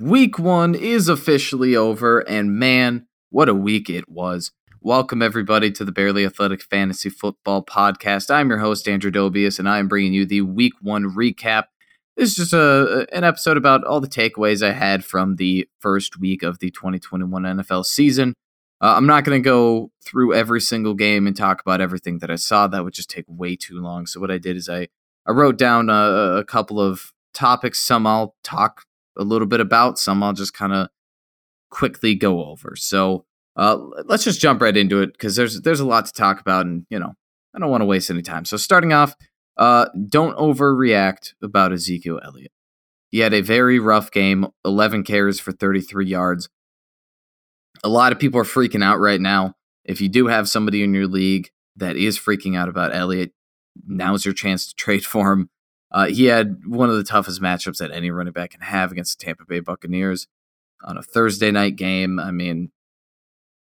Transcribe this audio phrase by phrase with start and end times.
[0.00, 4.50] Week one is officially over, and man, what a week it was.
[4.80, 8.28] Welcome, everybody, to the Barely Athletic Fantasy Football Podcast.
[8.28, 11.66] I'm your host, Andrew Dobius, and I am bringing you the week one recap.
[12.16, 16.18] This is just a, an episode about all the takeaways I had from the first
[16.18, 18.34] week of the 2021 NFL season.
[18.80, 22.32] Uh, I'm not going to go through every single game and talk about everything that
[22.32, 22.66] I saw.
[22.66, 24.06] That would just take way too long.
[24.06, 24.88] So, what I did is I,
[25.24, 27.78] I wrote down a, a couple of topics.
[27.78, 28.86] Some I'll talk
[29.16, 30.88] a little bit about, some I'll just kind of
[31.70, 32.76] quickly go over.
[32.76, 33.24] So
[33.56, 36.66] uh, let's just jump right into it because there's there's a lot to talk about,
[36.66, 37.14] and you know
[37.54, 38.44] I don't want to waste any time.
[38.44, 39.14] So starting off,
[39.56, 42.52] uh, don't overreact about Ezekiel Elliott.
[43.10, 46.48] He had a very rough game, 11 carries for 33 yards.
[47.84, 49.54] A lot of people are freaking out right now.
[49.84, 53.32] If you do have somebody in your league that is freaking out about Elliott,
[53.86, 55.50] now's your chance to trade for him.
[55.94, 59.16] Uh, he had one of the toughest matchups that any running back can have against
[59.16, 60.26] the Tampa Bay Buccaneers
[60.82, 62.18] on a Thursday night game.
[62.18, 62.72] I mean,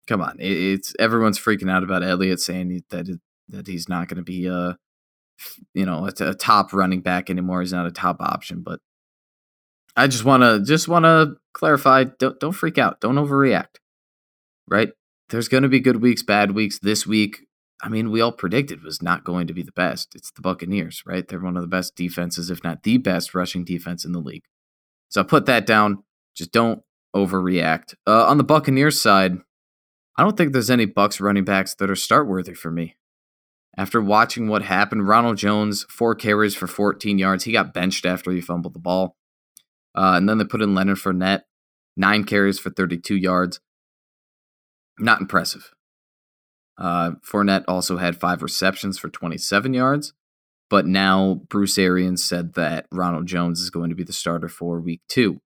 [0.08, 3.20] come on, it's everyone's freaking out about Elliott saying that
[3.50, 4.78] that he's not going to be a
[5.74, 7.60] you know a, a top running back anymore.
[7.60, 8.80] He's not a top option, but
[9.98, 12.06] I just want to just want to clarify.
[12.18, 13.02] Don't don't freak out.
[13.02, 13.76] Don't overreact.
[14.70, 14.92] Right?
[15.28, 16.80] There's going to be good weeks, bad weeks.
[16.80, 17.46] This week
[17.82, 20.14] I mean, we all predicted was not going to be the best.
[20.16, 21.28] It's the Buccaneers, right?
[21.28, 24.44] They're one of the best defenses, if not the best rushing defense in the league.
[25.10, 26.04] So I put that down.
[26.36, 26.84] Just don't
[27.16, 27.96] overreact.
[28.06, 29.38] Uh, on the Buccaneers side,
[30.18, 32.96] I don't think there's any Bucks running backs that are start worthy for me.
[33.78, 37.46] After watching what happened, Ronald Jones, four carries for 14 yards.
[37.46, 39.16] He got benched after he fumbled the ball.
[39.96, 41.42] Uh, and then they put in Leonard Fournette,
[41.98, 43.60] nine carries for 32 yards.
[45.00, 45.72] Not impressive.
[46.78, 50.14] Uh, Fournette also had five receptions for 27 yards,
[50.70, 54.80] but now Bruce Arians said that Ronald Jones is going to be the starter for
[54.80, 55.42] week two.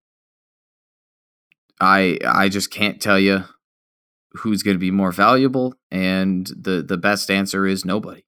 [1.80, 3.44] I I just can't tell you
[4.32, 8.24] who's going to be more valuable, and the the best answer is nobody.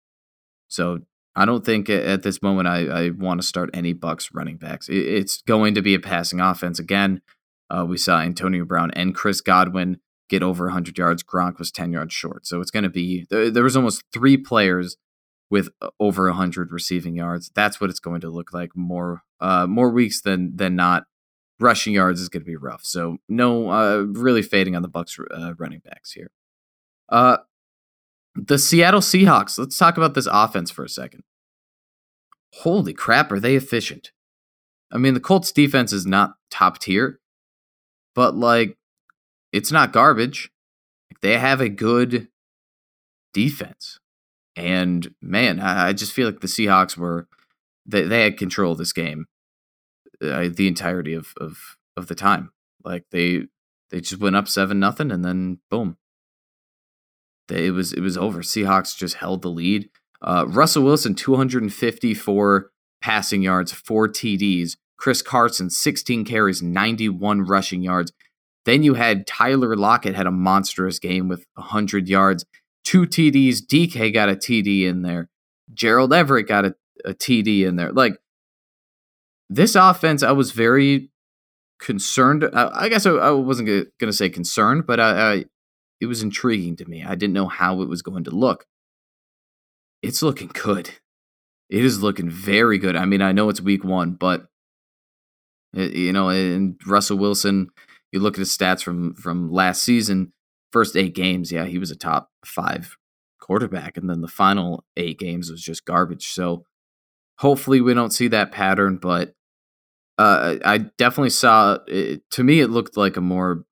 [0.69, 1.01] So
[1.35, 4.89] I don't think at this moment I, I want to start any Bucks running backs.
[4.89, 7.23] It's going to be a passing offense again.
[7.71, 11.23] Uh, we saw Antonio Brown and Chris Godwin get over 100 yards.
[11.23, 12.47] Gronk was 10 yards short.
[12.47, 14.97] So it's going to be, there was almost three players
[15.51, 17.51] with uh, over 100 receiving yards.
[17.55, 21.05] That's what it's going to look like more uh, more weeks than than not.
[21.61, 22.85] Rushing yards is going to be rough.
[22.85, 26.31] So no, uh, really fading on the Bucks uh, running backs here.
[27.09, 27.39] Uh,
[28.37, 29.59] the Seattle Seahawks.
[29.59, 31.25] Let's talk about this offense for a second.
[32.55, 34.13] Holy crap, are they efficient?
[34.93, 37.19] I mean, the Colts defense is not top tier,
[38.15, 38.78] but like
[39.53, 40.51] it's not garbage.
[41.23, 42.29] They have a good
[43.33, 43.99] defense.
[44.57, 47.29] And man, I, just feel like the Seahawks were
[47.87, 49.27] they, they had control of this game
[50.23, 52.51] uh, the entirety of, of of the time.
[52.85, 53.45] Like they
[53.91, 55.97] they just went up seven nothing, and then boom,
[57.49, 58.41] they, it was it was over.
[58.41, 59.91] Seahawks just held the lead.
[60.21, 62.71] Uh, Russell Wilson, 254
[63.01, 64.77] passing yards, four TDs.
[64.97, 68.13] Chris Carson, 16 carries, 91 rushing yards.
[68.69, 72.45] Then you had Tyler Lockett had a monstrous game with 100 yards,
[72.85, 73.63] two TDs.
[73.63, 75.31] DK got a TD in there.
[75.73, 77.93] Gerald Everett got a, a TD in there.
[77.93, 78.19] Like
[79.49, 81.09] this offense, I was very
[81.81, 82.45] concerned.
[82.53, 85.45] I, guess I, I, wasn't going to say concerned, but I, I,
[86.03, 87.03] it was intriguing to me.
[87.03, 88.67] I didn't know how it was going to look.
[90.03, 90.91] It's looking good.
[91.71, 92.97] It is looking very good.
[92.97, 94.47] I mean, I know it's week one, but
[95.75, 97.71] eh, you know, and Russell Wilson
[98.13, 100.33] you look at his stats from from last season,
[100.73, 102.97] first eight games, yeah, he was a top five
[103.41, 106.29] quarterback, and then the final eight games was just garbage.
[106.29, 106.65] So
[107.39, 109.35] hopefully we don't see that pattern, but
[110.19, 111.79] uh, I definitely saw.
[111.87, 113.65] It, to me, it looked like a more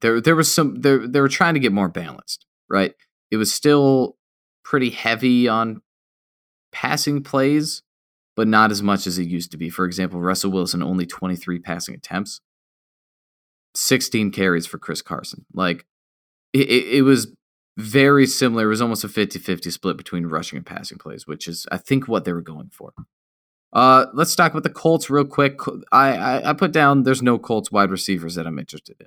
[0.00, 0.20] there.
[0.20, 0.80] There was some.
[0.80, 2.94] They they were trying to get more balanced, right?
[3.30, 4.16] It was still
[4.64, 5.80] pretty heavy on
[6.72, 7.82] passing plays,
[8.36, 9.70] but not as much as it used to be.
[9.70, 12.40] For example, Russell Wilson only 23 passing attempts
[13.74, 15.44] 16 carries for Chris Carson.
[15.52, 15.86] Like
[16.52, 17.32] it, it, was
[17.76, 18.64] very similar.
[18.64, 21.76] It was almost a 50 50 split between rushing and passing plays, which is, I
[21.76, 22.92] think, what they were going for.
[23.72, 25.60] Uh, let's talk about the Colts real quick.
[25.92, 29.06] I, I, I put down there's no Colts wide receivers that I'm interested in.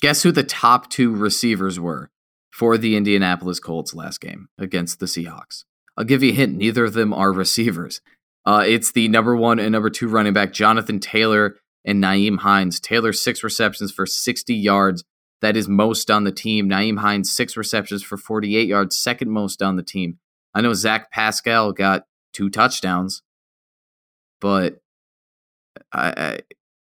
[0.00, 2.10] Guess who the top two receivers were
[2.50, 5.64] for the Indianapolis Colts last game against the Seahawks?
[5.96, 6.56] I'll give you a hint.
[6.56, 8.00] Neither of them are receivers.
[8.46, 12.80] Uh, it's the number one and number two running back, Jonathan Taylor and Nyheim Hines.
[12.80, 15.04] Taylor, six receptions for 60 yards.
[15.40, 16.68] That is most on the team.
[16.68, 20.18] Nyheim Hines, six receptions for 48 yards, second most on the team.
[20.54, 23.22] I know Zach Pascal got two touchdowns,
[24.40, 24.80] but
[25.92, 26.40] I, I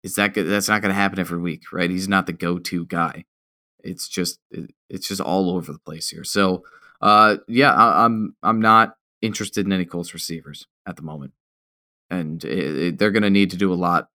[0.04, 1.90] is that that's not going to happen every week, right?
[1.90, 3.26] He's not the go-to guy.
[3.84, 4.40] It's just
[4.90, 6.24] it's just all over the place here.
[6.24, 6.64] So,
[7.02, 11.34] uh, yeah, I, I'm I'm not interested in any Colts receivers at the moment,
[12.10, 14.10] and it, it, they're going to need to do a lot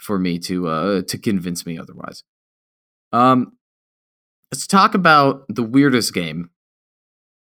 [0.00, 2.24] for me to uh to convince me otherwise.
[3.12, 3.52] Um,
[4.50, 6.50] let's talk about the weirdest game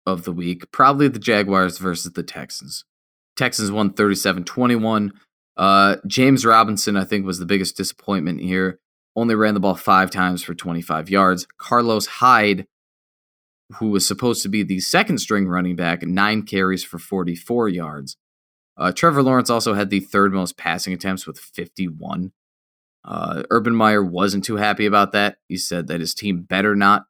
[0.06, 2.84] of the week, probably the Jaguars versus the Texans.
[3.36, 5.10] Texans won 37-21.
[5.56, 8.78] Uh, James Robinson, I think, was the biggest disappointment here.
[9.16, 11.46] Only ran the ball five times for 25 yards.
[11.56, 12.66] Carlos Hyde,
[13.78, 18.16] who was supposed to be the second string running back, nine carries for 44 yards.
[18.76, 22.32] Uh, Trevor Lawrence also had the third most passing attempts with 51.
[23.04, 25.36] Uh, Urban Meyer wasn't too happy about that.
[25.48, 27.04] He said that his team better not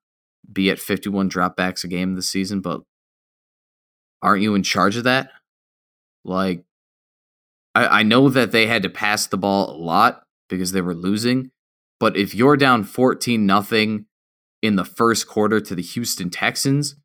[0.52, 2.82] be at 51 dropbacks a game this season, but
[4.20, 5.31] aren't you in charge of that?
[6.25, 6.64] Like,
[7.75, 10.94] I, I know that they had to pass the ball a lot because they were
[10.94, 11.50] losing,
[12.00, 14.06] but if you're down 14 nothing
[14.62, 16.96] in the first quarter to the Houston Texans,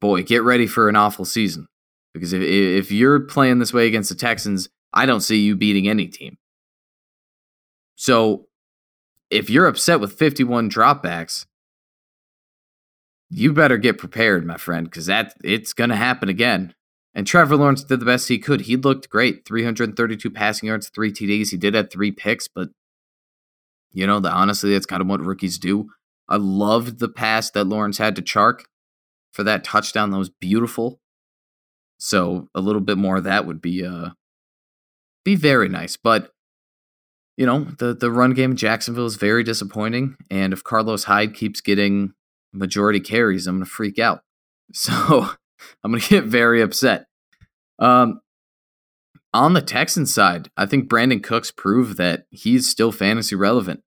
[0.00, 1.66] boy, get ready for an awful season.
[2.12, 5.88] Because if, if you're playing this way against the Texans, I don't see you beating
[5.88, 6.36] any team.
[7.98, 8.46] So
[9.28, 11.46] if you're upset with 51 dropbacks,
[13.28, 16.74] you better get prepared, my friend, because that it's gonna happen again.
[17.12, 18.62] And Trevor Lawrence did the best he could.
[18.62, 19.44] He looked great.
[19.44, 21.50] 332 passing yards, three TDs.
[21.50, 22.68] He did have three picks, but
[23.92, 25.90] you know, the, honestly, that's kind of what rookies do.
[26.28, 28.60] I loved the pass that Lawrence had to Chark
[29.32, 30.12] for that touchdown.
[30.12, 31.00] That was beautiful.
[31.98, 34.10] So a little bit more of that would be uh
[35.24, 35.96] be very nice.
[35.96, 36.32] But
[37.38, 40.16] you know, the the run game in Jacksonville is very disappointing.
[40.28, 42.12] And if Carlos Hyde keeps getting
[42.52, 44.22] majority carries, I'm gonna freak out.
[44.74, 44.92] So
[45.82, 47.06] I'm gonna get very upset.
[47.78, 48.20] Um
[49.32, 53.82] on the Texans side, I think Brandin Cooks proved that he's still fantasy relevant.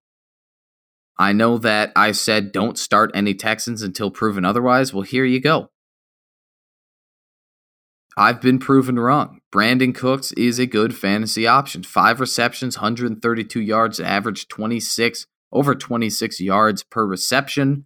[1.20, 4.94] I know that I said don't start any Texans until proven otherwise.
[4.94, 5.71] Well, here you go.
[8.18, 9.40] I've been proven wrong.
[9.54, 11.84] Brandin Cooks is a good fantasy option.
[11.84, 17.86] Five receptions, 132 yards, average 26, over 26 yards per reception.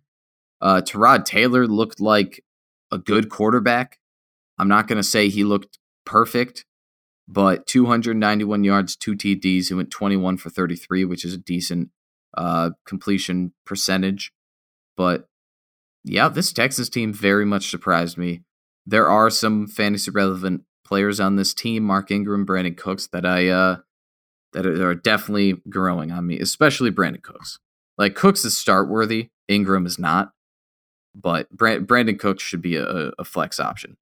[0.61, 2.43] Uh, Tyrod Taylor looked like
[2.91, 3.99] a good quarterback.
[4.57, 6.65] I'm not going to say he looked perfect,
[7.27, 9.67] but 291 yards, two TDs.
[9.67, 11.89] He went 21 for 33, which is a decent
[12.35, 14.31] uh, completion percentage.
[14.97, 15.27] But
[16.03, 18.41] yeah, this Texas team very much surprised me
[18.85, 23.47] there are some fantasy relevant players on this team, Mark Ingram, Brandin Cooks, that I
[23.49, 23.77] uh
[24.53, 27.59] that are definitely growing on me, especially Brandin Cooks.
[27.97, 30.31] Like Cooks is start worthy, Ingram is not,
[31.13, 33.97] but Brandin Cooks should be a, a flex option.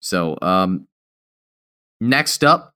[0.00, 0.86] So um
[2.00, 2.74] next up,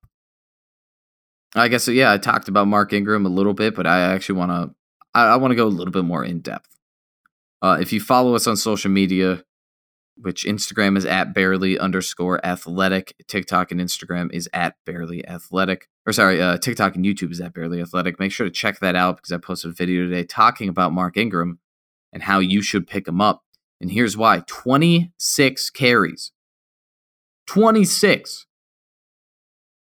[1.55, 4.51] I guess yeah, I talked about Mark Ingram a little bit, but I actually want
[4.51, 4.75] to
[5.15, 6.69] I, I want to go a little bit more in depth.
[7.63, 9.43] Uh, if you follow us on social media,
[10.17, 13.15] which Instagram is at barely underscore athletic.
[13.29, 15.89] TikTok and Instagram is at barely athletic.
[16.07, 18.19] Or sorry, uh, TikTok and YouTube is at barely athletic.
[18.19, 21.17] Make sure to check that out because I posted a video today talking about Mark
[21.17, 21.59] Ingram
[22.13, 23.43] and how you should pick him up.
[23.81, 26.33] And here's why 26 carries.
[27.47, 28.47] 26.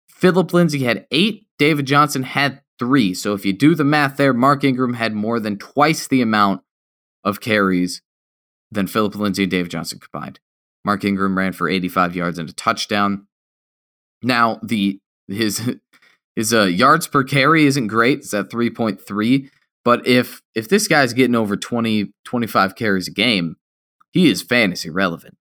[0.08, 1.48] Phillip Lindsay had eight.
[1.58, 3.14] David Johnson had three.
[3.14, 6.62] So if you do the math there, Mark Ingram had more than twice the amount
[7.24, 8.02] of carries
[8.72, 10.40] than Phillip Lindsay and Dave Johnson combined.
[10.84, 13.28] Mark Ingram ran for 85 yards and a touchdown.
[14.24, 15.76] Now the his
[16.36, 18.20] his uh, yards per carry isn't great.
[18.20, 19.50] It's at 3.3.
[19.84, 23.56] But if if this guy's getting over 20 25 carries a game,
[24.12, 25.38] he is fantasy relevant.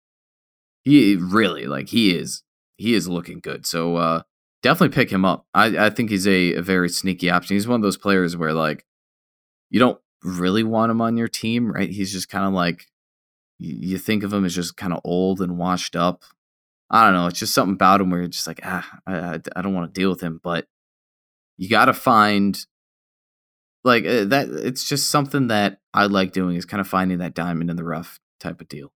[0.84, 2.42] He really like he is
[2.76, 3.66] he is looking good.
[3.66, 4.22] So uh
[4.62, 5.46] definitely pick him up.
[5.54, 7.56] I, I think he's a, a very sneaky option.
[7.56, 8.84] He's one of those players where like
[9.70, 11.88] you don't really want him on your team, right?
[11.88, 12.86] He's just kind of like
[13.60, 16.24] you think of him as just kind of old and washed up.
[16.88, 17.26] I don't know.
[17.26, 20.00] It's just something about him where you're just like, ah, I, I don't want to
[20.00, 20.40] deal with him.
[20.42, 20.66] But
[21.56, 22.58] you got to find
[23.84, 24.48] like uh, that.
[24.48, 27.84] It's just something that I like doing is kind of finding that diamond in the
[27.84, 28.92] rough type of deal,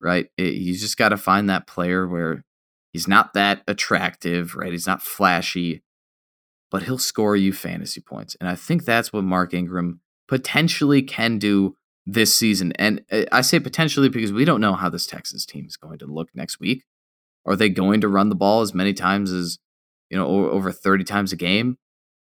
[0.00, 0.26] right?
[0.36, 2.44] It, you just got to find that player where
[2.92, 4.72] he's not that attractive, right?
[4.72, 5.82] He's not flashy,
[6.70, 8.36] but he'll score you fantasy points.
[8.40, 11.76] And I think that's what Mark Ingram potentially can do
[12.12, 12.72] this season.
[12.72, 15.98] And uh, I say potentially because we don't know how this Texas team is going
[15.98, 16.84] to look next week.
[17.46, 19.58] Are they going to run the ball as many times as,
[20.10, 21.78] you know, over 30 times a game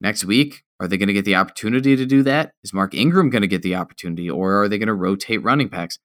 [0.01, 0.63] next week?
[0.79, 2.53] Are they going to get the opportunity to do that?
[2.63, 5.67] Is Mark Ingram going to get the opportunity or are they going to rotate running
[5.67, 5.98] backs?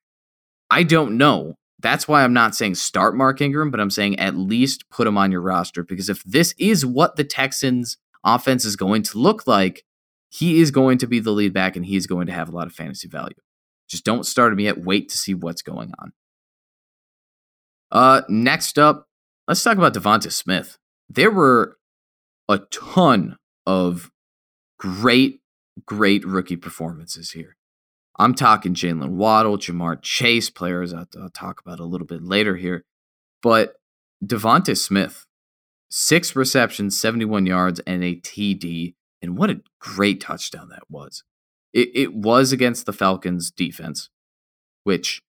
[0.71, 1.54] I don't know.
[1.81, 5.19] That's why I'm not saying start Mark Ingram, but I'm saying at least put him
[5.19, 9.47] on your roster because if this is what the Texans offense is going to look
[9.47, 9.85] like,
[10.31, 12.66] he is going to be the lead back and he's going to have a lot
[12.66, 13.35] of fantasy value.
[13.88, 14.83] Just don't start him yet.
[14.83, 16.12] Wait to see what's going on.
[17.91, 19.07] Uh, next up,
[19.47, 20.79] let's talk about Devonta Smith.
[21.09, 21.76] There were
[22.49, 23.37] a ton
[23.67, 24.11] of
[24.79, 25.41] great,
[25.87, 27.57] great rookie performances here.
[28.17, 32.57] I'm talking Jalen Waddle, Ja'Marr Chase, players I'll, I'll, talk about a little bit later
[32.57, 32.85] here.
[33.43, 33.75] But
[34.25, 35.26] Devonta Smith,
[35.91, 38.95] six receptions, 71 yards, and a TD.
[39.21, 41.25] And what a great touchdown that was.
[41.75, 44.09] It, it was against the Falcons defense,
[44.85, 45.23] which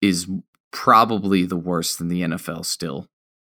[0.00, 0.28] is
[0.70, 3.08] probably the worst in the NFL still,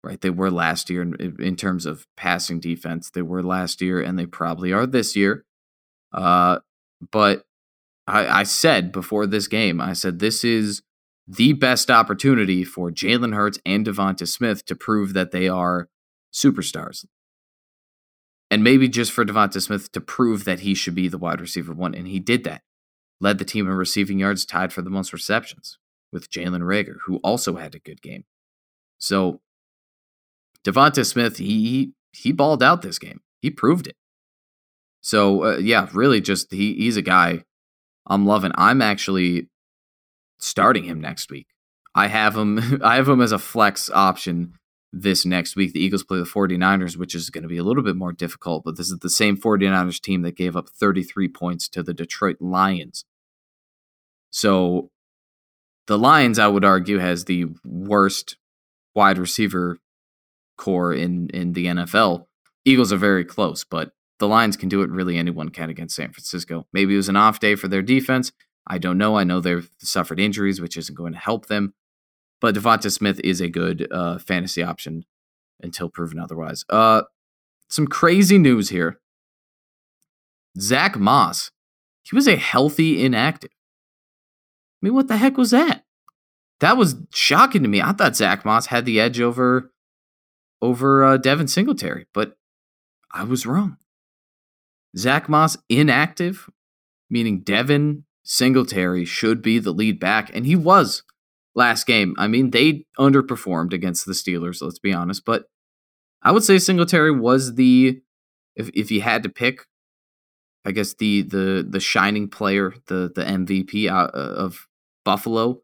[0.02, 0.20] right?
[0.20, 3.10] They were last year in, in terms of passing defense.
[3.10, 5.44] They were last year, and they probably are this year.
[6.12, 6.60] Uh,
[7.10, 7.44] but
[8.06, 10.82] I, I said before this game, I said this is
[11.28, 15.88] the best opportunity for Jalen Hurts and Devonta Smith to prove that they are
[16.34, 17.04] superstars.
[18.52, 21.72] And maybe just for Devonta Smith to prove that he should be the wide receiver
[21.72, 21.94] one.
[21.94, 22.60] And he did that.
[23.18, 25.78] Led the team in receiving yards, tied for the most receptions
[26.12, 28.24] with Jalen Reagor, who also had a good game.
[28.98, 29.40] So
[30.66, 33.22] Devonta Smith, he he balled out this game.
[33.40, 33.96] He proved it.
[35.00, 37.44] So uh, yeah, really, just he he's a guy
[38.06, 38.52] I'm loving.
[38.56, 39.48] I'm actually
[40.38, 41.46] starting him next week.
[41.94, 44.58] I have him I have him as a flex option
[44.92, 45.72] this next week.
[45.72, 48.64] The Eagles play the 49ers, which is going to be a little bit more difficult,
[48.64, 52.36] but this is the same 49ers team that gave up 33 points to the Detroit
[52.40, 53.04] Lions.
[54.30, 54.90] So
[55.86, 58.36] the Lions, I would argue, has the worst
[58.94, 59.78] wide receiver
[60.58, 62.26] corps in in the NFL.
[62.64, 64.90] Eagles are very close, but the Lions can do it.
[64.90, 66.66] Really, anyone can against San Francisco.
[66.72, 68.32] Maybe it was an off day for their defense.
[68.66, 69.16] I don't know.
[69.16, 71.74] I know they've suffered injuries, which isn't going to help them.
[72.42, 75.04] But Devonta Smith is a good uh, fantasy option
[75.62, 76.64] until proven otherwise.
[76.68, 77.02] Uh,
[77.68, 79.00] some crazy news here.
[80.58, 81.52] Zach Moss,
[82.02, 83.52] he was a healthy inactive.
[83.52, 85.84] I mean, what the heck was that?
[86.58, 87.80] That was shocking to me.
[87.80, 89.72] I thought Zach Moss had the edge over
[90.60, 92.36] over uh, Devin Singletary, but
[93.12, 93.76] I was wrong.
[94.96, 96.50] Zach Moss inactive,
[97.08, 101.04] meaning Devin Singletary should be the lead back, and he was
[101.54, 102.14] last game.
[102.18, 105.44] I mean, they underperformed against the Steelers, let's be honest, but
[106.22, 108.00] I would say Singletary was the
[108.56, 109.66] if if you had to pick
[110.64, 114.68] I guess the the the shining player, the the MVP uh, of
[115.04, 115.60] Buffalo,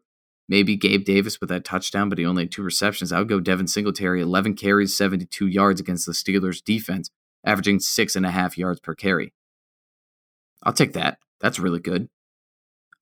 [0.49, 3.11] maybe Gabe Davis with that touchdown, but he only had two receptions.
[3.11, 7.09] I would go Devin Singletary, 11 carries, 72 yards against the Steelers defense
[7.45, 9.33] averaging six and a half yards per carry.
[10.63, 11.19] I'll take that.
[11.39, 12.09] That's really good.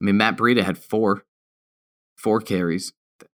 [0.00, 1.24] I mean, Matt Breida had four,
[2.18, 2.92] four carries.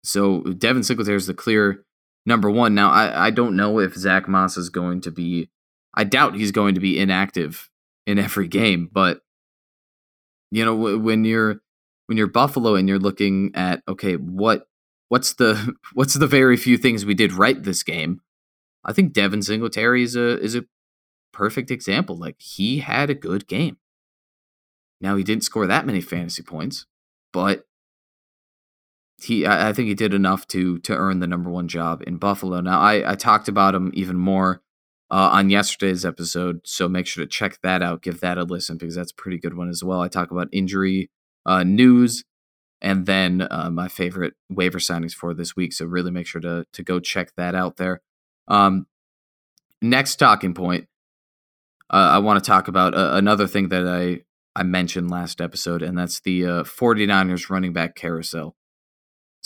[0.02, 1.84] So Devin Singletary is the clear
[2.24, 2.74] number one.
[2.74, 5.50] Now, I, I don't know if Zach Moss is going to be,
[5.94, 7.68] I doubt he's going to be inactive
[8.06, 9.20] in every game, but
[10.50, 11.60] you know, when you're,
[12.06, 14.66] when you're Buffalo and you're looking at, okay, what,
[15.08, 18.20] what's the, what's the very few things we did right this game?
[18.84, 20.64] I think Devin Singletary is a, is a
[21.32, 22.16] perfect example.
[22.16, 23.76] Like he had a good game.
[25.00, 26.86] Now he didn't score that many fantasy points,
[27.32, 27.67] but
[29.20, 32.60] he I, think he did enough to to earn the number one job in Buffalo.
[32.60, 34.62] Now I, I talked about him even more
[35.10, 38.02] uh, on yesterday's episode, so make sure to check that out.
[38.02, 40.00] Give that a listen because that's a pretty good one as well.
[40.00, 41.10] I talk about injury
[41.46, 42.24] uh, news
[42.80, 45.72] and then uh, my favorite waiver signings for this week.
[45.72, 48.00] So really make sure to to go check that out there.
[48.46, 48.86] Um,
[49.82, 50.88] next talking point
[51.90, 54.20] uh, I want to talk about uh, another thing that I,
[54.58, 58.56] I mentioned last episode, and that's the uh, 49ers running back carousel.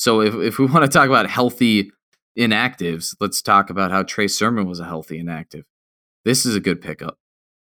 [0.02, 1.92] So if, if we want to talk about healthy
[2.36, 5.64] inactives, let's talk about how Trey Sermon was a healthy inactive.
[6.24, 7.18] This is a good pickup.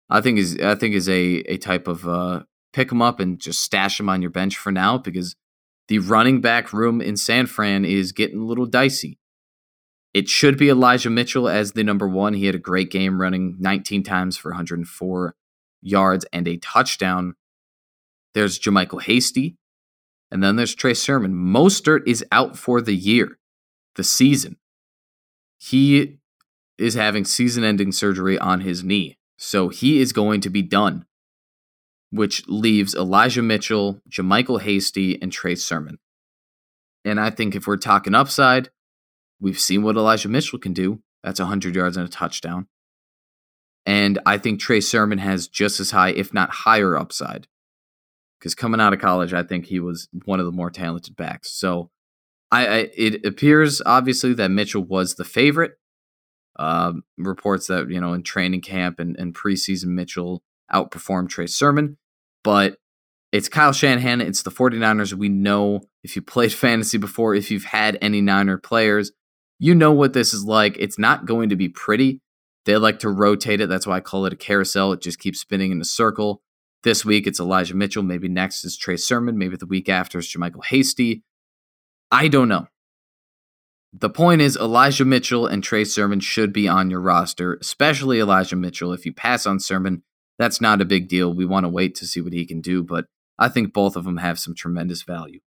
[0.10, 3.40] I think is I think is a a type of uh, pick him up and
[3.40, 5.36] just stash him on your bench for now because
[5.88, 9.20] the running back room in San Fran is getting a little dicey.
[10.14, 12.34] It should be Elijah Mitchell as the number one.
[12.34, 15.36] He had a great game running 19 times for 104
[15.82, 17.36] yards and a touchdown.
[18.34, 19.58] There's JaMycal Hasty.
[20.32, 21.34] And then there's Trey Sermon.
[21.34, 23.38] Mostert is out for the year,
[23.96, 24.58] the season.
[25.58, 26.18] He
[26.78, 29.18] is having season ending surgery on his knee.
[29.38, 31.06] So he is going to be done,
[32.12, 36.00] which leaves Elijah Mitchell, JaMycal Hasty, and Trey Sermon.
[37.04, 38.70] And I think if we're talking upside,
[39.42, 41.02] We've seen what Elijah Mitchell can do.
[41.24, 42.68] That's 100 yards and a touchdown.
[43.88, 47.48] And I think Trey Sermon has just as high, if not higher, upside.
[48.42, 51.52] Because coming out of college, I think he was one of the more talented backs.
[51.52, 51.92] So
[52.52, 55.74] I, I, it appears obviously that Mitchell was the favorite.
[56.58, 60.44] Uh, reports that, you know, in training camp and, and preseason, Mitchell
[60.74, 61.98] outperformed Trey Sermon.
[62.44, 62.78] But
[63.32, 64.22] it's Kyle Shanahan.
[64.22, 65.14] It's the 49ers.
[65.14, 69.12] We know if you played fantasy before, if you've had any Niner players,
[69.60, 70.76] you know what this is like.
[70.80, 72.22] It's not going to be pretty.
[72.66, 73.70] They like to rotate it.
[73.70, 74.92] That's why I call it a carousel.
[74.92, 76.42] It just keeps spinning in a circle.
[76.84, 78.04] This week it's Elijah Mitchell.
[78.04, 79.38] Maybe next is Trey Sermon.
[79.38, 81.24] Maybe the week after is JaMycal Hasty.
[82.12, 82.68] I don't know.
[83.94, 88.56] The point is, Elijah Mitchell and Trey Sermon should be on your roster, especially Elijah
[88.56, 88.94] Mitchell.
[88.94, 90.04] If you pass on Sermon,
[90.40, 91.34] that's not a big deal.
[91.34, 93.06] We want to wait to see what he can do, but
[93.38, 95.42] I think both of them have some tremendous value.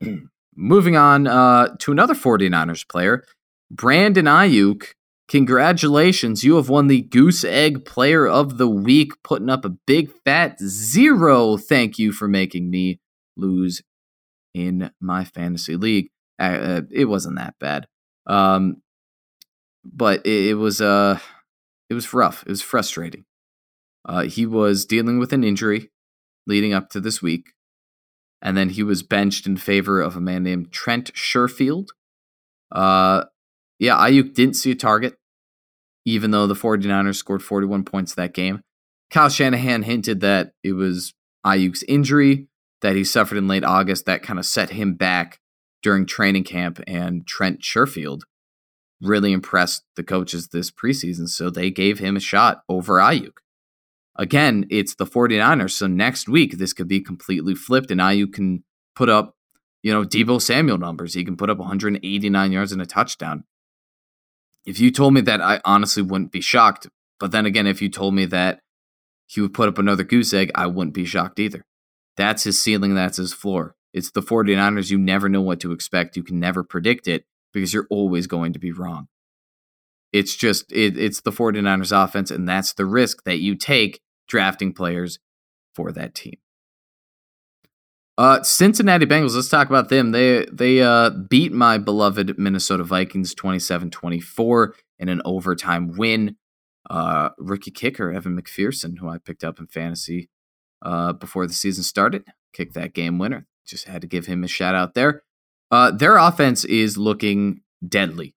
[0.56, 3.24] Moving on uh, to another 49ers player,
[3.70, 4.94] Brandon Aiyuk.
[5.32, 10.10] Congratulations, you have won the Goose Egg Player of the Week, putting up a big
[10.26, 11.56] fat zero.
[11.56, 13.00] Thank you for making me
[13.34, 13.80] lose
[14.52, 16.10] in my fantasy league.
[16.38, 17.86] Uh, it wasn't that bad,
[18.26, 18.82] um,
[19.82, 21.18] but it, it, was uh,
[21.88, 22.42] it was rough.
[22.42, 23.24] It was frustrating.
[24.04, 25.90] Uh, he was dealing with an injury
[26.46, 27.54] leading up to this week,
[28.42, 31.88] and then he was benched in favor of a man named Trent Sherfield.
[32.70, 33.24] Uh,
[33.78, 35.16] yeah, Aiyuk didn't see a target,
[36.04, 38.62] even though the 49ers scored 41 points that game.
[39.10, 41.12] Kyle Shanahan hinted that it was
[41.44, 42.48] Aiyuk's injury
[42.80, 45.38] that he suffered in late August that kind of set him back
[45.82, 46.80] during training camp.
[46.86, 48.22] And Trent Sherfield
[49.00, 53.38] really impressed the coaches this preseason, so they gave him a shot over Aiyuk.
[54.16, 58.62] Again, it's the 49ers, so next week this could be completely flipped, and Aiyuk can
[58.94, 59.34] put up,
[59.82, 61.14] you know, Deebo Samuel numbers.
[61.14, 63.44] He can put up 189 yards and a touchdown.
[64.64, 66.88] If you told me that, I honestly wouldn't be shocked.
[67.18, 68.60] But then again, if you told me that
[69.26, 71.62] he would put up another goose egg, I wouldn't be shocked either.
[72.16, 73.74] That's his ceiling, that's his floor.
[73.92, 74.90] It's the 49ers.
[74.90, 76.16] You never know what to expect.
[76.16, 79.08] You can never predict it because you're always going to be wrong.
[80.12, 84.72] It's just, it, it's the 49ers offense, and that's the risk that you take drafting
[84.72, 85.18] players
[85.74, 86.36] for that team.
[88.18, 90.12] Uh, Cincinnati Bengals, let's talk about them.
[90.12, 96.36] They they uh, beat my beloved Minnesota Vikings 27-24 in an overtime win.
[96.90, 100.28] Uh, rookie kicker Evan McPherson, who I picked up in fantasy
[100.82, 103.46] uh, before the season started, kicked that game winner.
[103.66, 105.22] Just had to give him a shout out there.
[105.70, 108.34] Uh, their offense is looking deadly.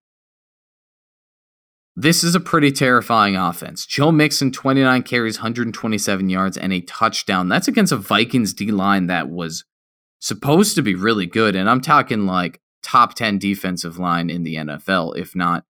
[1.98, 3.86] This is a pretty terrifying offense.
[3.86, 7.48] Joe Mixon, 29 carries, 127 yards, and a touchdown.
[7.48, 9.64] That's against a Vikings D line that was
[10.20, 11.56] supposed to be really good.
[11.56, 15.64] And I'm talking like top 10 defensive line in the NFL, if not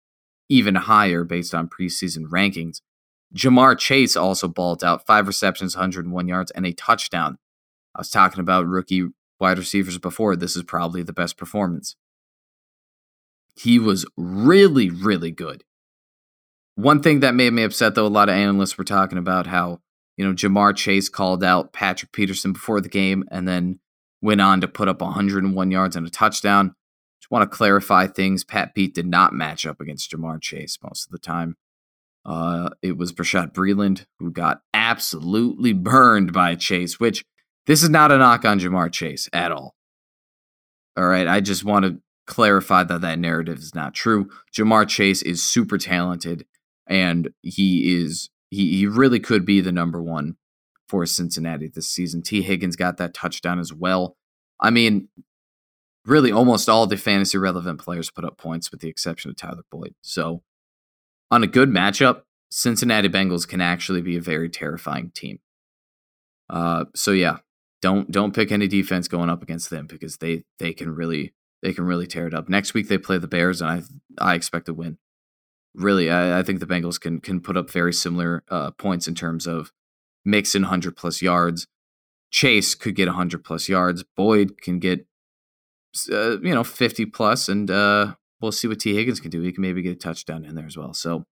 [0.49, 2.81] even higher based on preseason rankings.
[3.35, 7.38] Ja'Marr Chase also balled out five receptions, 101 yards, and a touchdown.
[7.95, 9.09] I was talking about rookie
[9.39, 10.35] wide receivers before.
[10.35, 11.95] This is probably the best performance.
[13.55, 15.63] He was really, really good.
[16.75, 19.79] One thing that made me upset, though, a lot of analysts were talking about how,
[20.17, 23.79] you know, Ja'Marr Chase called out Patrick Peterson before the game and then
[24.21, 26.75] went on to put up 101 yards and a touchdown.
[27.21, 28.43] Just want to clarify things.
[28.43, 31.55] Pat Pete did not match up against Ja'Marr Chase most of the time.
[32.25, 37.23] Uh, it was Bashaud Breeland who got absolutely burned by Chase, which
[37.67, 39.75] this is not a knock on Ja'Marr Chase at all.
[40.97, 44.29] All right, I just want to clarify that that narrative is not true.
[44.53, 46.45] Ja'Marr Chase is super talented
[46.87, 50.35] and he is he he really could be the number one
[50.87, 52.21] for Cincinnati this season.
[52.21, 52.41] T.
[52.41, 54.15] Higgins got that touchdown as well.
[54.59, 55.09] I mean,
[56.05, 59.63] really almost all the fantasy relevant players put up points with the exception of Tyler
[59.71, 59.95] Boyd.
[60.01, 60.43] So
[61.31, 65.39] on a good matchup, Cincinnati Bengals can actually be a very terrifying team.
[66.49, 67.37] Uh, so yeah,
[67.81, 71.73] don't don't pick any defense going up against them because they they can really they
[71.73, 72.47] can really tear it up.
[72.47, 73.81] Next week they play the Bears and I
[74.31, 74.97] I expect to win
[75.75, 79.15] really, I, I, think the Bengals can can put up very similar uh, points in
[79.15, 79.71] terms of
[80.23, 81.67] Mixon hundred plus yards.
[82.31, 84.03] Chase could get hundred plus yards.
[84.15, 85.05] Boyd can get
[86.11, 88.95] uh, you know fifty plus, and uh, we'll see what T.
[88.95, 89.41] Higgins can do.
[89.41, 90.93] He can maybe get a touchdown in there as well.
[90.93, 91.25] So,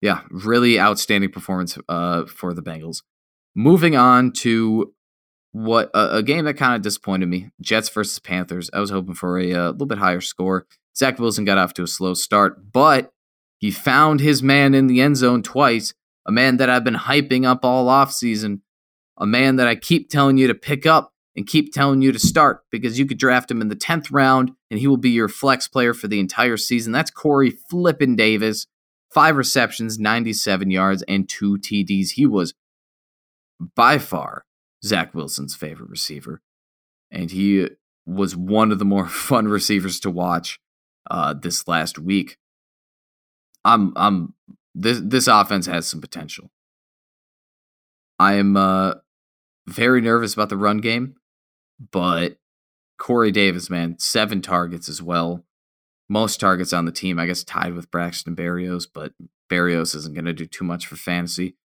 [0.00, 3.02] yeah, really outstanding performance uh, for the Bengals.
[3.54, 4.94] Moving on to
[5.52, 8.70] what a, a game that kind of disappointed me: Jets versus Panthers.
[8.72, 10.66] I was hoping for a, a uh, little bit higher score.
[10.96, 13.12] Zach Wilson got off to a slow start, but
[13.60, 15.92] he found his man in the end zone twice,
[16.26, 18.62] a man that I've been hyping up all offseason,
[19.18, 22.18] a man that I keep telling you to pick up and keep telling you to
[22.18, 25.28] start because you could draft him in the 10th round and he will be your
[25.28, 26.92] flex player for the entire season.
[26.92, 28.66] That's Corey Flippin Davis.
[29.12, 32.12] Five receptions, 97 yards, and two TDs.
[32.12, 32.54] He was
[33.76, 34.44] by far
[34.84, 36.40] Zach Wilson's favorite receiver.
[37.10, 37.68] And he
[38.06, 40.60] was one of the more fun receivers to watch
[41.10, 42.38] uh, this last week.
[43.64, 44.34] I'm I'm
[44.74, 46.50] this this offense has some potential.
[48.18, 48.94] I am uh,
[49.66, 51.16] very nervous about the run game,
[51.90, 52.36] but
[52.98, 55.44] Corey Davis, man, seven targets as well.
[56.08, 59.12] Most targets on the team, I guess, tied with Braxton Berrios, but
[59.50, 61.56] Berrios isn't going to do too much for fantasy.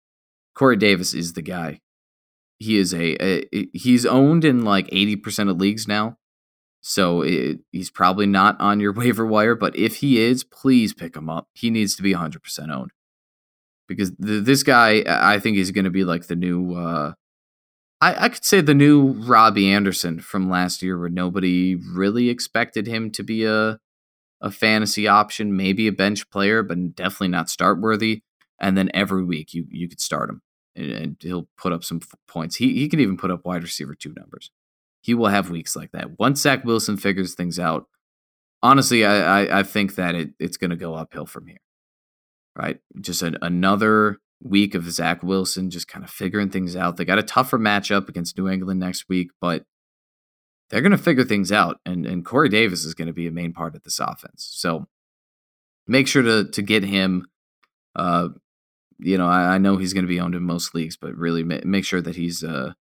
[0.54, 1.80] Corey Davis is the guy.
[2.58, 6.18] He is a, a he's owned in like eighty percent of leagues now,
[6.86, 9.54] so it, he's probably not on your waiver wire.
[9.54, 11.48] But if he is, please pick him up.
[11.54, 12.90] He needs to be hundred percent owned
[13.88, 16.74] because the, this guy, I think, is going to be like the new.
[16.74, 17.14] Uh,
[18.02, 22.86] I, I could say the new Robbie Anderson from last year, where nobody really expected
[22.86, 23.78] him to be a
[24.42, 28.20] a fantasy option, maybe a bench player, but definitely not start worthy.
[28.60, 30.42] And then every week you you could start him,
[30.76, 32.56] and, and he'll put up some f- points.
[32.56, 34.50] He he can even put up wide receiver two numbers.
[35.04, 36.18] He will have weeks like that.
[36.18, 37.86] Once Zach Wilson figures things out,
[38.62, 41.58] honestly, I I, I think that it, it's going to go uphill from here.
[42.56, 46.96] Right, just an, another week of Zach Wilson just kind of figuring things out.
[46.96, 49.64] They got a tougher matchup against New England next week, but
[50.70, 51.80] they're going to figure things out.
[51.84, 54.48] And, and Corey Davis is going to be a main part of this offense.
[54.52, 54.86] So
[55.86, 57.26] make sure to, to get him.
[57.96, 58.28] Uh,
[58.98, 61.42] you know, I, I know he's going to be owned in most leagues, but really
[61.42, 62.74] ma- make sure that he's uh,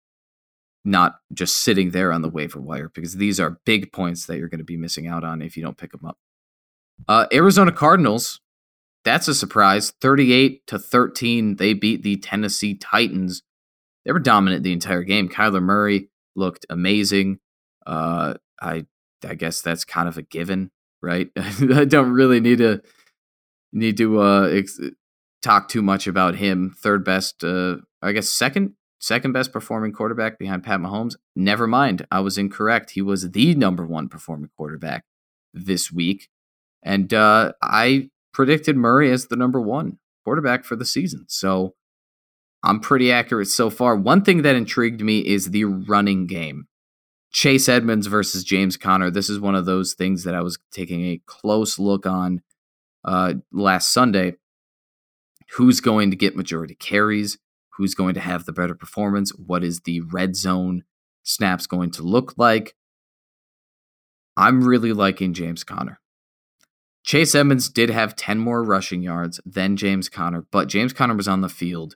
[0.83, 4.49] not just sitting there on the waiver wire because these are big points that you're
[4.49, 6.17] going to be missing out on if you don't pick them up.
[7.07, 8.41] Uh, Arizona Cardinals
[9.03, 9.91] that's a surprise.
[10.01, 13.41] 38 to 13, they beat the Tennessee Titans.
[14.05, 15.29] They were dominant the entire game.
[15.29, 17.39] Kyler Murray looked amazing.
[17.85, 18.85] Uh, I
[19.27, 21.29] I guess that's kind of a given, right?
[21.37, 22.81] I don't really need to
[23.73, 24.79] need to uh, ex-
[25.41, 26.75] talk too much about him.
[26.77, 31.15] Third best, uh, I guess second second best performing quarterback behind Pat Mahomes.
[31.35, 32.91] Never mind, I was incorrect.
[32.91, 35.03] He was the number one performing quarterback
[35.53, 36.29] this week,
[36.81, 41.25] and uh, I predicted Murray as the number one quarterback for the season.
[41.27, 41.73] So
[42.63, 43.95] I'm pretty accurate so far.
[43.95, 46.67] One thing that intrigued me is the running game.
[47.33, 49.09] Chase Edmonds versus James Conner.
[49.09, 52.41] This is one of those things that I was taking a close look on
[53.05, 54.35] uh, last Sunday.
[55.55, 57.37] Who's going to get majority carries?
[57.81, 59.31] Who's going to have the better performance?
[59.31, 60.83] What is the red zone
[61.23, 62.75] snaps going to look like?
[64.37, 65.99] I'm really liking James Conner.
[67.03, 71.27] Chase Edmonds did have 10 more rushing yards than James Conner, but James Conner was
[71.27, 71.95] on the field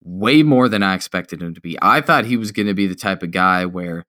[0.00, 1.76] way more than I expected him to be.
[1.82, 4.04] I thought he was going to be the type of guy where,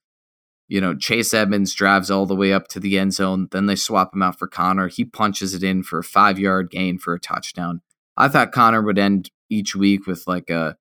[0.68, 3.76] you know, Chase Edmonds drives all the way up to the end zone, then they
[3.76, 4.88] swap him out for Conner.
[4.88, 7.82] He punches it in for a five yard gain for a touchdown.
[8.16, 10.78] I thought Conner would end each week with like a,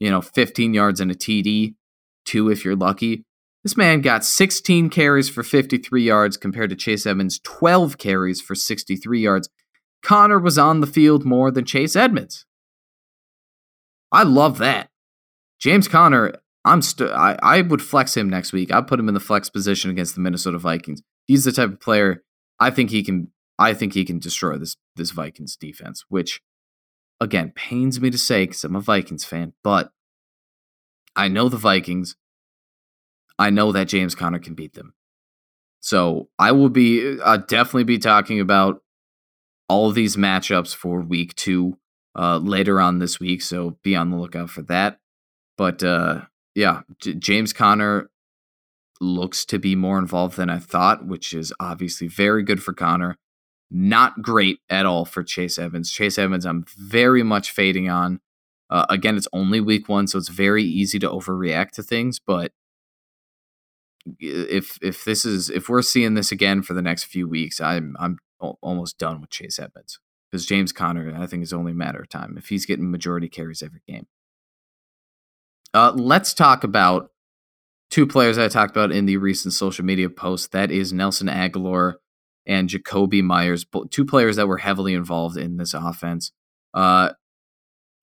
[0.00, 1.74] you know, 15 yards and a TD,
[2.24, 3.24] two if you're lucky.
[3.62, 8.54] This man got 16 carries for 53 yards compared to Chase Edmonds' 12 carries for
[8.54, 9.50] 63 yards.
[10.02, 12.46] Conner was on the field more than Chase Edmonds.
[14.10, 14.88] I love that.
[15.60, 16.32] James Conner,
[16.64, 18.72] I'm st- I, I would flex him next week.
[18.72, 21.02] I'd put him in the flex position against the Minnesota Vikings.
[21.26, 22.24] He's the type of player
[22.58, 26.40] I think he can I think he can destroy this this Vikings defense, which
[27.20, 29.92] again pains me to say because I'm a Vikings fan, but
[31.14, 32.16] I know the Vikings.
[33.38, 34.94] I know that James Conner can beat them.
[35.80, 38.82] So I will be uh, definitely be talking about
[39.68, 41.78] all these matchups for week two
[42.18, 43.40] uh, later on this week.
[43.40, 44.98] So be on the lookout for that.
[45.56, 46.22] But uh,
[46.54, 48.10] yeah, J- James Conner
[49.00, 53.16] looks to be more involved than I thought, which is obviously very good for Conner.
[53.70, 55.92] Not great at all for Chase Evans.
[55.92, 58.20] Chase Evans, I'm very much fading on.
[58.68, 62.52] Uh, again, it's only week one, so it's very easy to overreact to things, but
[64.18, 67.96] if if this is if we're seeing this again for the next few weeks, I'm
[67.98, 68.18] I'm
[68.62, 69.98] almost done with Chase Evans
[70.30, 73.28] because James Conner, I think, is only a matter of time if he's getting majority
[73.28, 74.06] carries every game.
[75.74, 77.10] Uh, let's talk about
[77.90, 80.52] two players I talked about in the recent social media post.
[80.52, 81.94] That is Nelson Agholor
[82.50, 86.32] and Jakobi Meyers, two players that were heavily involved in this offense.
[86.74, 87.10] Uh,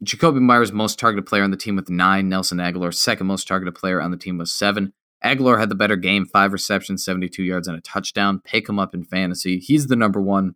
[0.06, 2.30] Jakobi Meyers, most targeted player on the team with nine.
[2.30, 4.94] Nelson Agholor, second most targeted player on the team with seven.
[5.22, 8.40] Agholor had the better game, five receptions, 72 yards, and a touchdown.
[8.40, 9.60] Pick him up in fantasy.
[9.60, 10.56] He's the number one.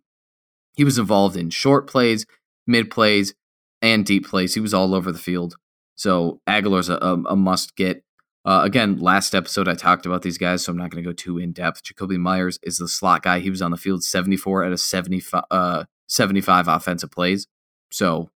[0.74, 2.24] He was involved in short plays,
[2.66, 3.34] mid plays,
[3.82, 4.54] and deep plays.
[4.54, 5.56] He was all over the field.
[5.96, 8.04] So Agholor's a, a, a must get.
[8.44, 11.14] Uh, again, last episode I talked about these guys, so I'm not going to go
[11.14, 11.82] too in depth.
[11.84, 13.38] Jakobi Meyers is the slot guy.
[13.38, 17.46] He was on the field 74 out of 75, uh, 75 offensive plays.
[17.92, 18.30] So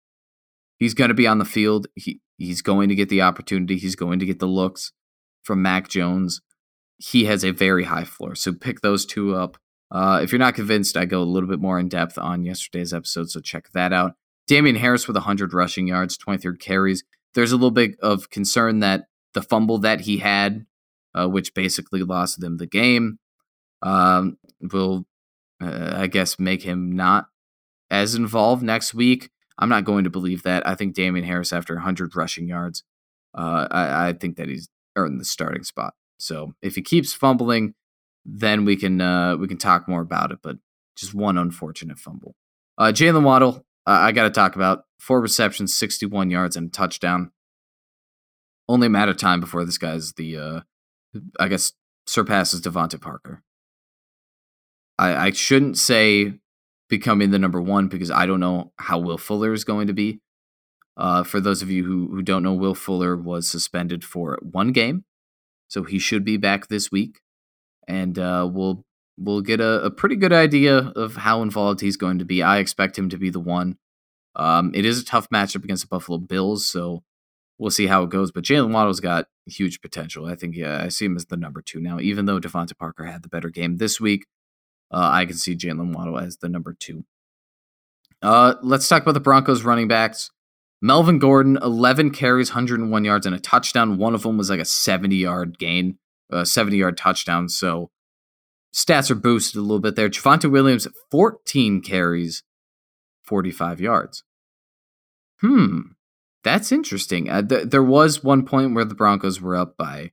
[0.79, 1.87] he's going to be on the field.
[1.95, 3.79] He, he's going to get the opportunity.
[3.79, 4.93] He's going to get the looks
[5.45, 6.41] from Mac Jones,
[6.97, 8.35] he has a very high floor.
[8.35, 9.59] So pick those two up
[9.91, 12.93] Uh, if you're not convinced, I go a little bit more in depth on yesterday's
[12.93, 14.15] episode, so check that out.
[14.49, 17.05] Damien Harris with 100 rushing yards, 23 carries.
[17.35, 20.67] There's a little bit of concern that the fumble that he had,
[21.15, 23.19] uh, which basically lost them the game,
[23.83, 24.39] um,
[24.73, 25.07] will,
[25.63, 27.27] uh, I guess, make him not
[27.91, 29.31] as involved next week.
[29.59, 30.67] I'm not going to believe that.
[30.67, 32.83] I think Damien Harris, after 100 rushing yards,
[33.37, 35.95] uh, I, I, think that he's earned the starting spot.
[36.19, 37.75] So if he keeps fumbling,
[38.25, 40.39] then we can uh, we can talk more about it.
[40.43, 40.57] But
[40.97, 42.35] just one unfortunate fumble.
[42.79, 47.31] Uh, Jaylen Waddle, I got to talk about four receptions, 61 yards, and a touchdown.
[48.69, 50.61] Only a matter of time before this guy's the, uh,
[51.39, 51.73] I guess,
[52.07, 53.43] surpasses DeVante Parker.
[54.99, 56.35] I, I shouldn't say
[56.89, 60.21] becoming the number one because I don't know how Will Fuller is going to be.
[60.97, 64.71] Uh, for those of you who, who don't know, Will Fuller was suspended for one
[64.71, 65.05] game,
[65.69, 67.21] so he should be back this week,
[67.89, 68.85] and uh, we'll
[69.19, 72.43] we'll get a, a, pretty good idea of how involved he's going to be.
[72.43, 73.77] I expect him to be the one.
[74.37, 77.03] Um, it is a tough matchup against the Buffalo Bills, so
[77.59, 78.33] we'll see how it goes.
[78.33, 80.27] But Jaylen Waddle's got huge potential.
[80.27, 82.01] I think yeah, I see him as the number two now.
[82.01, 84.27] Even though DeVante Parker had the better game this week,
[84.91, 87.05] uh, I can see Jaylen Waddle as the number two.
[88.23, 90.31] Uh, let's talk about the Broncos running backs.
[90.81, 93.97] Melvin Gordon, 11 carries, 101 yards, and a touchdown.
[93.97, 95.99] One of them was like a 70 yard gain,
[96.31, 97.49] a 70 yard touchdown.
[97.49, 97.91] So
[98.75, 100.09] stats are boosted a little bit there.
[100.09, 102.43] Javonte Williams, 14 carries,
[103.23, 104.25] 45 yards.
[105.41, 105.81] Hmm,
[106.45, 107.29] that's interesting.
[107.29, 110.13] Uh, th- there was one point where the Broncos were up by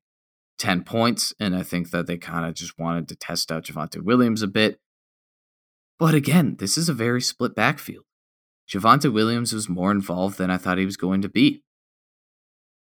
[0.57, 4.01] 10 points, and I think that they kind of just wanted to test out Javonte
[4.01, 4.79] Williams a bit.
[5.99, 8.05] But again, this is a very split backfield.
[8.67, 11.63] Javonte Williams was more involved than I thought he was going to be.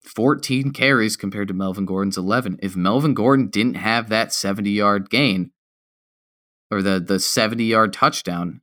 [0.04, 2.60] 14 carries compared to Melvin Gordon's 11.
[2.62, 5.52] If Melvin Gordon didn't have that 70 yard gain
[6.72, 8.62] or the, the 70 yard touchdown,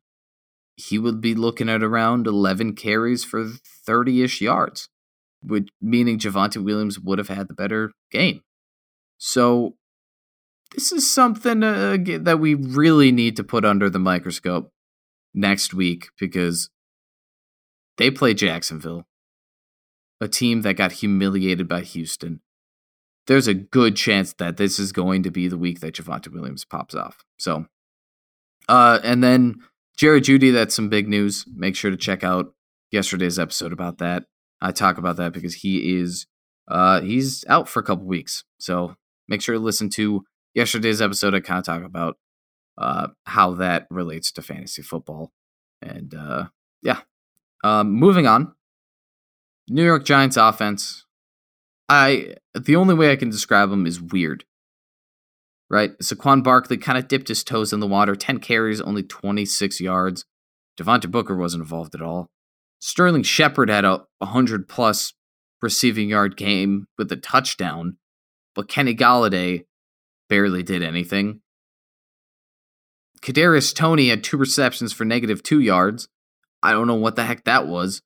[0.77, 3.47] he would be looking at around 11 carries for
[3.87, 4.89] 30 ish yards,
[5.43, 8.43] which, meaning Javonte Williams would have had the better game.
[9.19, 9.77] So,
[10.75, 14.71] this is something uh, that we really need to put under the microscope
[15.33, 16.69] next week because
[17.97, 19.07] they play Jacksonville,
[20.21, 22.41] a team that got humiliated by Houston.
[23.27, 26.65] There's a good chance that this is going to be the week that Javonte Williams
[26.65, 27.25] pops off.
[27.39, 27.67] So,
[28.69, 29.57] uh, and then
[29.97, 31.47] Jerry Jeudy, that's some big news.
[31.55, 32.55] Make sure to check out
[32.91, 34.25] yesterday's episode about that.
[34.61, 36.27] I talk about that because he is
[36.69, 38.45] uh, he's out for a couple weeks.
[38.59, 38.97] So
[39.29, 41.35] make sure to listen to yesterday's episode.
[41.35, 42.19] I kind of talk about
[42.79, 45.33] uh, how that relates to fantasy football.
[45.81, 46.47] And uh,
[46.83, 47.01] yeah,
[47.65, 48.55] um, moving on.
[49.69, 51.05] New York Giants offense.
[51.89, 54.45] I the only way I can describe them is weird.
[55.69, 55.99] Right?
[55.99, 58.15] Saquon Barkley kind of dipped his toes in the water.
[58.15, 60.25] 10 carries, only 26 yards.
[60.79, 62.29] Devontae Booker wasn't involved at all.
[62.79, 65.15] Sterling Shepard had a 100 plus
[65.63, 67.97] receiving yard game with a touchdown,
[68.55, 69.65] but Kenny Golladay
[70.29, 71.41] barely did anything.
[73.23, 76.09] Kadarius Toney had two receptions for negative two yards.
[76.63, 78.03] I don't know what the heck that was.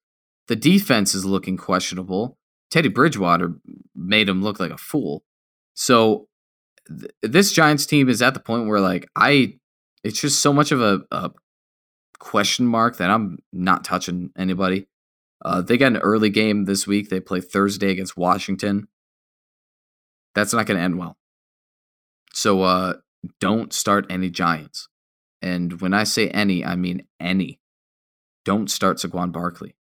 [0.48, 2.38] The defense is looking questionable.
[2.70, 3.54] Teddy Bridgewater
[3.94, 5.22] made him look like a fool.
[5.74, 6.28] So
[6.98, 9.54] th- this Giants team is at the point where like I
[10.02, 11.30] it's just so much of a, a
[12.18, 14.86] question mark that I'm not touching anybody.
[15.44, 17.08] Uh, they got an early game this week.
[17.08, 18.88] They play Thursday against Washington.
[20.34, 21.16] That's not going to end well.
[22.32, 22.94] So uh,
[23.40, 24.88] don't start any Giants.
[25.42, 27.58] And when I say any, I mean any.
[28.44, 29.76] Don't start Saquon Barkley.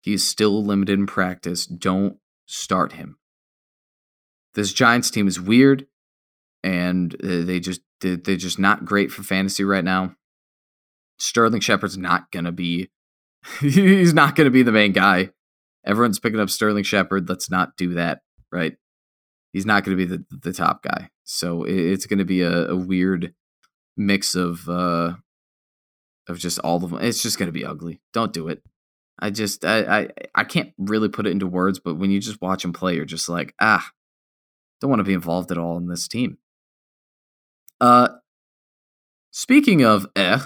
[0.00, 1.66] He's still limited in practice.
[1.66, 3.18] Don't start him.
[4.54, 5.86] This Giants team is weird,
[6.62, 10.14] and uh, they just they're just not great for fantasy right now.
[11.18, 12.90] Sterling Shepard's not gonna be.
[13.60, 15.30] he's not gonna be the main guy.
[15.84, 17.28] Everyone's picking up Sterling Shepard.
[17.28, 18.20] Let's not do that,
[18.52, 18.76] right?
[19.52, 21.10] He's not to be the the top guy.
[21.24, 23.34] So it's to be a, a weird
[23.96, 25.14] mix of uh,
[26.28, 27.00] of just all of them.
[27.00, 28.00] It's just to be ugly.
[28.12, 28.62] Don't do it.
[29.18, 32.40] I just I, I I can't really put it into words, but when you just
[32.40, 33.90] watch him play, you're just like ah,
[34.80, 36.38] don't want to be involved at all in this team.
[37.80, 38.08] Uh,
[39.30, 40.40] speaking of eh,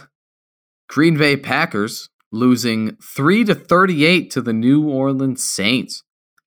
[0.88, 6.02] Green Bay Packers losing three to thirty eight to the New Orleans Saints.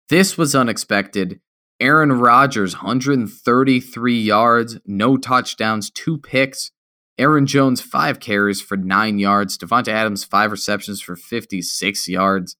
[0.09, 1.41] This was unexpected.
[1.81, 6.71] Aaron Rodgers, 133 yards, no touchdowns, two picks.
[7.19, 9.59] Aaron Jones, five carries for nine yards.
[9.59, 12.57] Davante Adams, five receptions for 56 yards.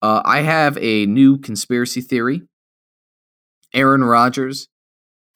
[0.00, 2.42] Uh, I have a new conspiracy theory.
[3.74, 4.68] Aaron Rodgers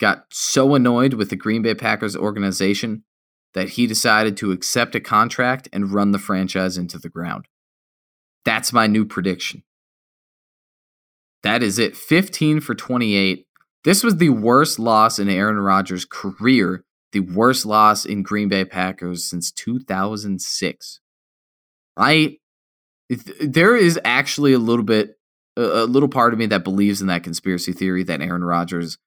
[0.00, 3.04] got so annoyed with the Green Bay Packers organization
[3.54, 7.46] that he decided to accept a contract and run the franchise into the ground.
[8.44, 9.62] That's my new prediction.
[11.42, 11.96] That is it.
[11.96, 13.46] 15 for 28.
[13.84, 18.64] This was the worst loss in Aaron Rodgers' career, the worst loss in Green Bay
[18.64, 21.00] Packers since 2006.
[21.96, 22.38] I
[23.40, 25.18] there is actually a little bit
[25.56, 28.98] a little part of me that believes in that conspiracy theory that Aaron Rodgers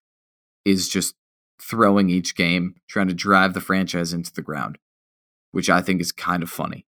[0.67, 1.15] is just
[1.61, 4.77] throwing each game, trying to drive the franchise into the ground,
[5.51, 6.85] which I think is kind of funny.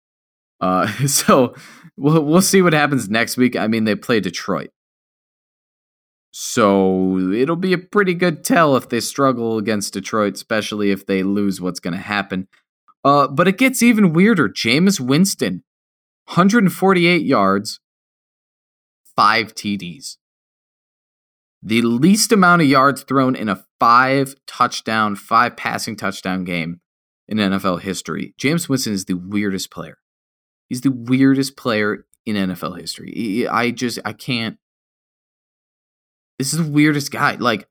[0.59, 1.55] Uh, so
[1.97, 3.55] we'll we'll see what happens next week.
[3.55, 4.71] I mean, they play Detroit,
[6.31, 11.23] so it'll be a pretty good tell if they struggle against Detroit, especially if they
[11.23, 11.61] lose.
[11.61, 12.47] What's going to happen?
[13.03, 14.49] Uh, but it gets even weirder.
[14.49, 15.63] Jameis Winston,
[16.25, 17.79] 148 yards,
[19.15, 20.17] five TDs.
[21.61, 26.79] The least amount of yards thrown in a five touchdown, five passing touchdown game
[27.27, 28.33] in NFL history.
[28.39, 29.97] Jameis Winston is the weirdest player.
[30.67, 33.47] He's the weirdest player in NFL history.
[33.47, 34.57] I just, I can't.
[36.37, 37.35] This is the weirdest guy.
[37.35, 37.67] Like,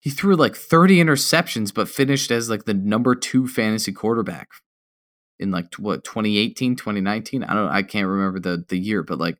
[0.00, 4.48] he threw like 30 interceptions, but finished as like the number two fantasy quarterback
[5.38, 7.44] in like what 2018, 2019.
[7.44, 9.38] I don't, I can't remember the the year, but like,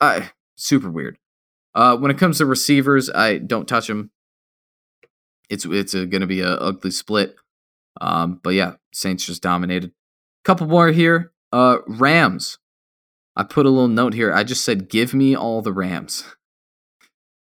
[0.00, 0.22] uh,
[0.56, 1.18] super weird.
[1.74, 4.10] Uh, when it comes to receivers, I don't touch them.
[5.48, 7.36] It's it's going to be a ugly split.
[8.00, 9.92] Um, but yeah, Saints just dominated.
[10.44, 11.32] Couple more here.
[11.52, 12.58] Uh, Rams.
[13.34, 14.32] I put a little note here.
[14.32, 16.24] I just said, "Give me all the Rams."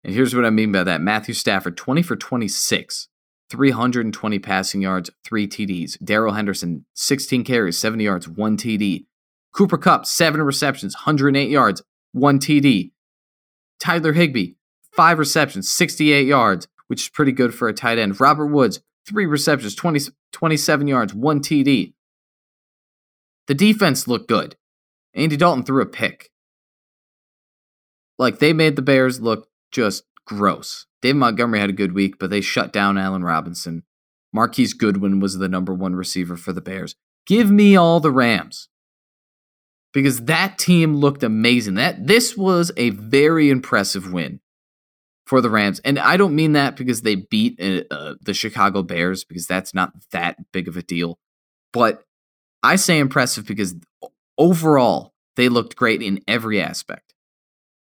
[0.03, 3.09] And here's what I mean by that: Matthew Stafford, twenty for twenty-six,
[3.51, 5.97] 320 passing yards, three TDs.
[6.03, 9.05] Darrell Henderson, 16 carries, 70 yards, one TD.
[9.53, 12.91] Cooper Kupp, seven receptions, 108 yards, one TD.
[13.81, 14.53] Tyler Higbee,
[14.91, 18.21] five receptions, 68 yards, which is pretty good for a tight end.
[18.21, 21.93] Robert Woods, three receptions, 20, 27 yards, one TD.
[23.47, 24.55] The defense looked good.
[25.15, 26.29] Andy Dalton threw a pick.
[28.19, 30.85] Like they made the Bears look just gross.
[31.01, 33.83] Dave Montgomery had a good week, but they shut down Allen Robinson.
[34.31, 36.95] Marquise Goodwin was the number one receiver for the Bears.
[37.25, 38.69] Give me all the Rams
[39.93, 41.75] because that team looked amazing.
[41.75, 44.39] That this was a very impressive win
[45.25, 48.83] for the Rams, and I don't mean that because they beat uh, uh, the Chicago
[48.83, 51.19] Bears because that's not that big of a deal,
[51.73, 52.03] but
[52.63, 53.75] I say impressive because
[54.37, 57.13] overall they looked great in every aspect.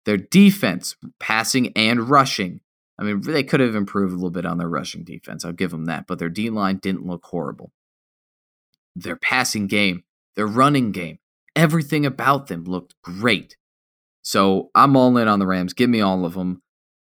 [0.04, 2.60] Their defense, passing and rushing.
[2.98, 5.44] I mean, they could have improved a little bit on their rushing defense.
[5.44, 7.72] I'll give them that, but their D line didn't look horrible.
[8.94, 10.04] Their passing game,
[10.36, 11.18] their running game,
[11.62, 13.56] everything about them looked great.
[14.22, 15.74] So I'm all in on the Rams.
[15.74, 16.60] Give me all of them.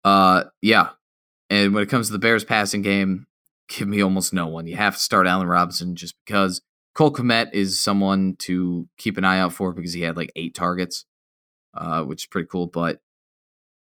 [0.04, 0.90] Uh, yeah.
[1.50, 3.26] And when it comes to the Bears passing game,
[3.68, 4.66] give me almost no one.
[4.66, 6.62] You have to start Allen Robinson just because
[6.94, 10.54] Cole Kmet is someone to keep an eye out for because he had like eight
[10.54, 11.04] targets,
[11.74, 12.66] uh, which is pretty cool.
[12.66, 13.00] But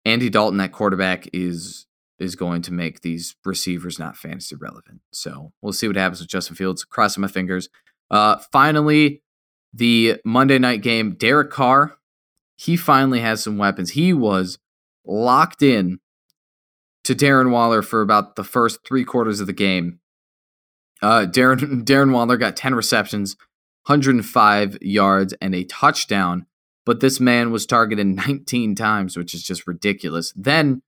[0.05, 1.87] Andy Dalton, that quarterback, is
[2.19, 5.01] is going to make these receivers not fantasy relevant.
[5.11, 6.85] So we'll see what happens with Justin Fields.
[6.85, 7.67] Crossing my fingers.
[8.11, 9.23] Uh, finally,
[9.73, 11.97] the Monday night game, Derek Carr,
[12.55, 13.91] he finally has some weapons.
[13.91, 14.59] He was
[15.05, 15.99] locked in
[17.03, 19.99] to Darren Waller for about the first three quarters of the game.
[21.01, 23.35] Uh, Darren Darren Waller got 10 receptions,
[23.87, 26.45] 105 yards, and a touchdown.
[26.85, 30.33] But this man was targeted 19 times, which is just ridiculous.
[30.35, 30.81] Then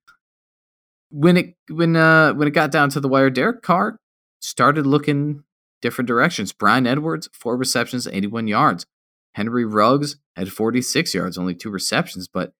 [1.10, 3.98] when it when uh when it got down to the wire, Derek Carr
[4.40, 5.44] started looking
[5.84, 6.50] different directions.
[6.54, 8.86] Bryan Edwards, four receptions, 81 yards.
[9.34, 12.54] Henry Ruggs had 46 yards, only two receptions, but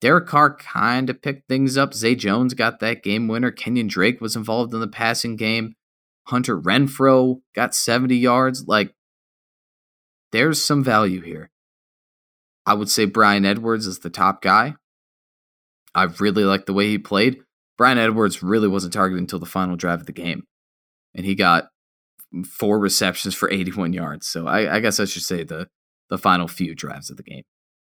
[0.00, 1.92] Derek Carr kind of picked things up.
[1.92, 3.50] Zay Jones got that game winner.
[3.50, 5.74] Kenyon Drake was involved in the passing game.
[6.28, 8.66] Hunter Renfrow got 70 yards.
[8.66, 8.94] Like,
[10.32, 11.50] there's some value here.
[12.64, 14.76] I would say Bryan Edwards is the top guy.
[15.94, 17.42] I really like the way he played.
[17.76, 20.44] Bryan Edwards really wasn't targeted until the final drive of the game.
[21.14, 21.64] And he got
[22.44, 24.26] four receptions for 81 yards.
[24.26, 25.68] So I, I, guess I should say the
[26.08, 27.44] the final few drives of the game.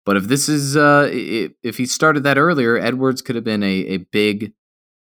[0.05, 3.85] But if this is uh, if he started that earlier, Edwards could have been a,
[3.87, 4.53] a big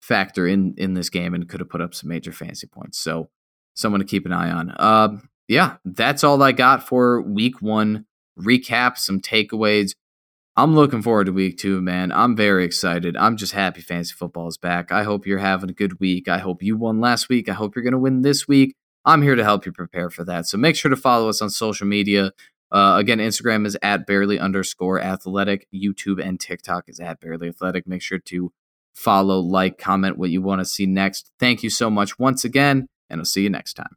[0.01, 2.99] factor in in this game and could have put up some major fantasy points.
[2.99, 3.29] So
[3.75, 4.75] someone to keep an eye on.
[4.79, 8.07] Um, yeah, that's all I got for week one
[8.39, 8.97] recap.
[8.99, 9.95] Some takeaways.
[10.57, 12.13] I'm looking forward to week two, man.
[12.13, 13.17] I'm very excited.
[13.17, 14.93] I'm just happy fantasy football is back.
[14.93, 16.29] I hope you're having a good week.
[16.29, 17.49] I hope you won last week.
[17.49, 18.77] I hope you're going to win this week.
[19.05, 20.47] I'm here to help you prepare for that.
[20.47, 22.33] So make sure to follow us on social media.
[22.73, 25.69] Uh, again, Instagram is at barely underscore athletic.
[25.73, 27.87] YouTube and TikTok is at barely athletic.
[27.87, 28.53] Make sure to
[28.95, 31.31] follow, like, comment what you want to see next.
[31.39, 33.97] Thank you so much once again, and I'll see you next time.